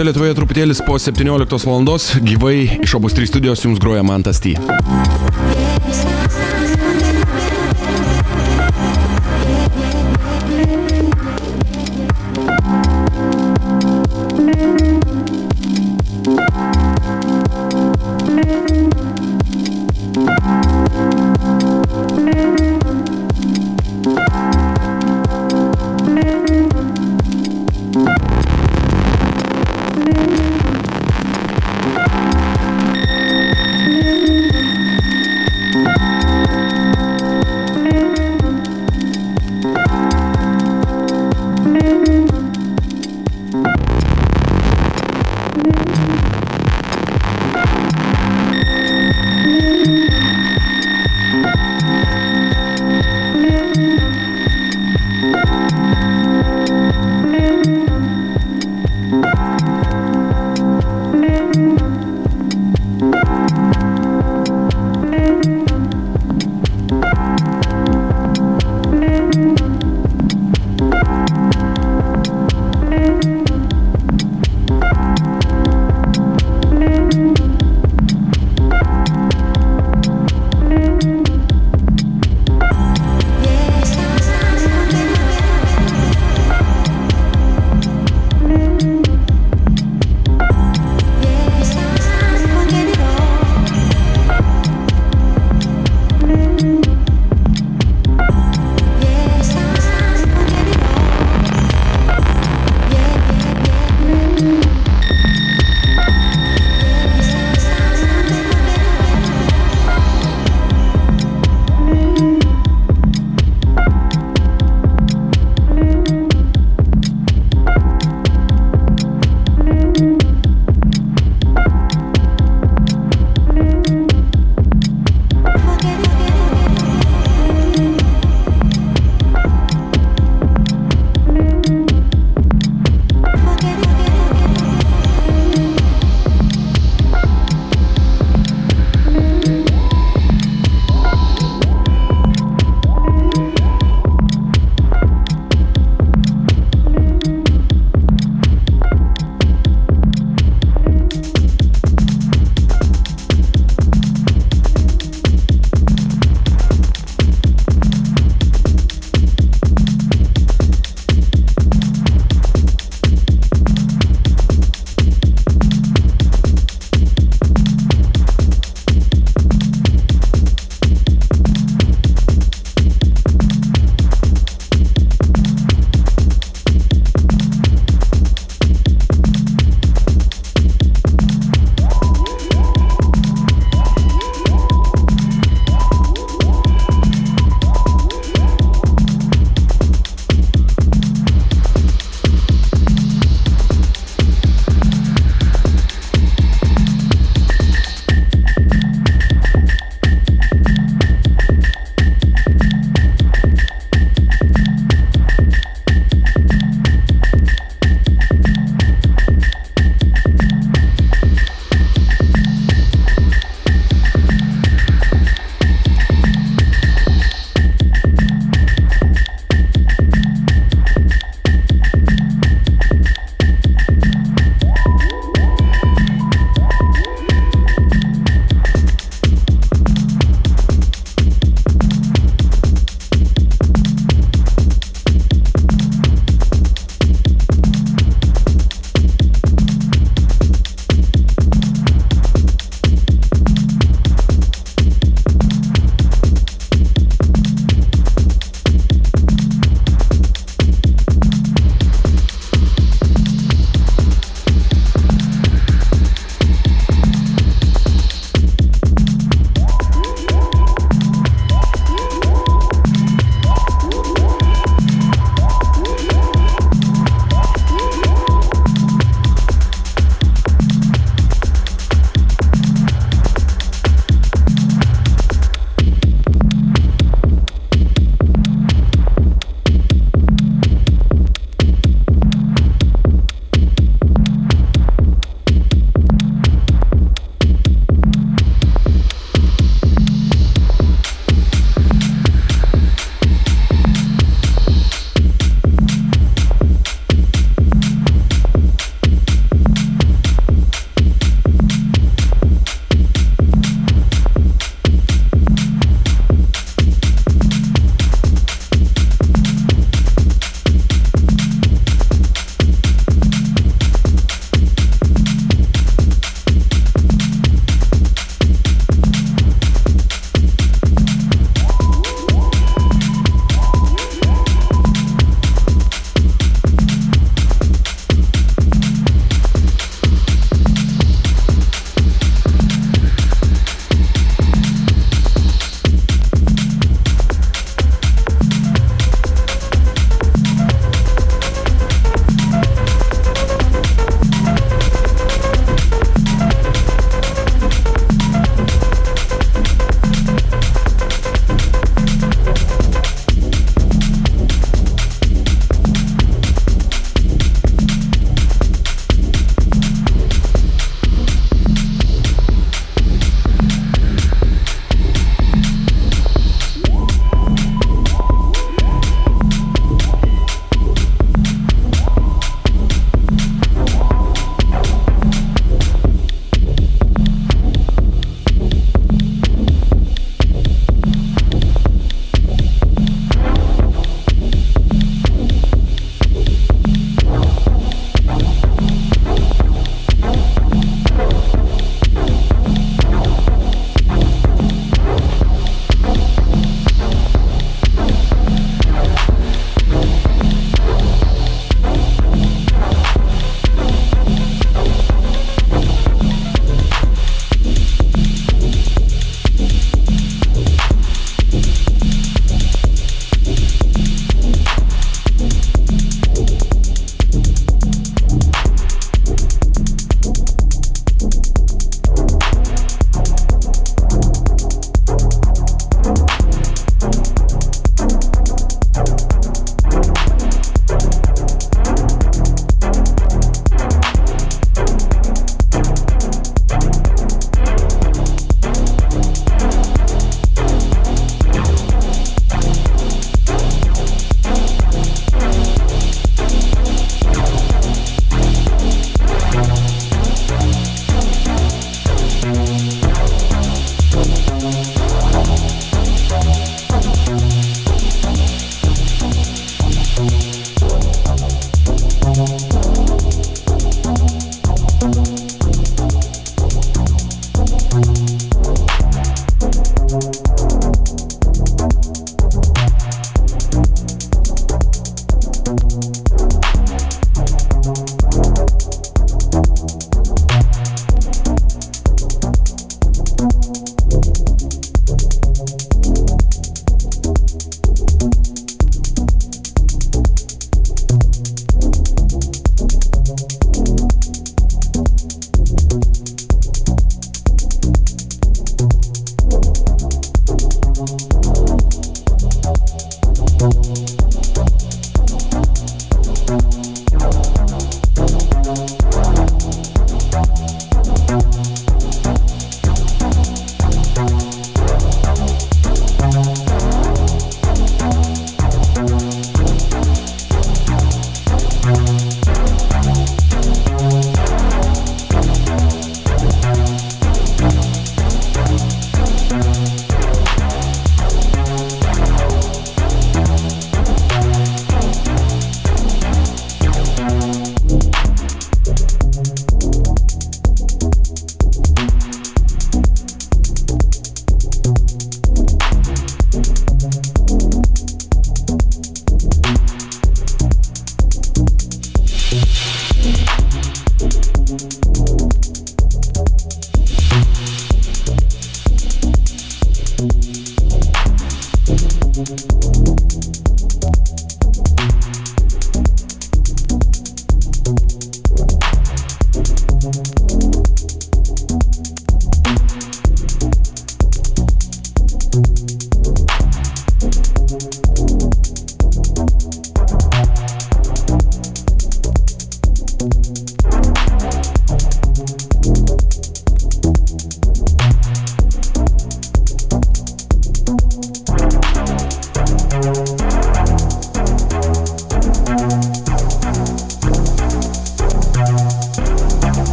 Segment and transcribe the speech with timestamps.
[0.00, 1.98] visoje Lietuvoje truputėlis po 17 val.
[2.24, 4.56] gyvai iš obus 3 studijos jums groja Mantas T.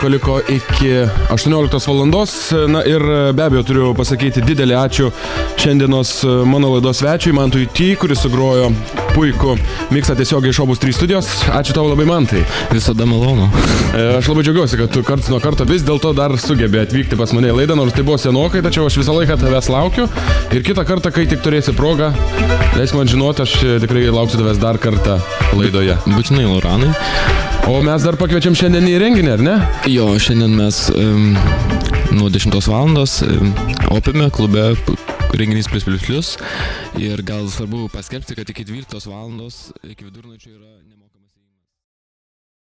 [0.00, 2.52] Laiko liko iki 18 valandos.
[2.68, 5.10] Na ir e, be abejo turiu pasakyti didelį ačiū
[5.60, 8.70] šiandienos e, mano laidos svečiui, Mantui Ty, kuris sugrojo
[9.12, 9.56] puikų
[9.92, 11.28] miksą tiesiogiai iš Obus 3 studijos.
[11.52, 12.46] Ačiū tau labai, Mantai.
[12.72, 13.50] Visada malonu.
[14.16, 17.52] Aš labai džiaugiuosi, kad tu karts nuo karto vis dėlto dar sugebė atvykti pas mane
[17.52, 20.08] į laidą, nors tai buvo senokai, tačiau aš visą laiką tavęs laukiu.
[20.54, 22.14] Ir kitą kartą, kai tik turėsi progą,
[22.78, 25.20] leisk man žinoti, aš tikrai lauksiu tavęs dar kartą
[25.58, 26.00] laidoje.
[26.08, 27.49] Būtinai, Loranai.
[27.68, 29.54] O mes dar pakviečiam šiandien į renginį, ar ne?
[29.90, 31.34] Jo, šiandien mes um,
[32.16, 32.90] nuo 10 val.
[32.96, 33.52] Um,
[33.92, 34.72] opime klube
[35.36, 36.32] renginys plus plus plus.
[36.98, 39.30] Ir gal svarbu paskelbti, kad iki 12 val.
[39.84, 40.49] iki vidurnakčio.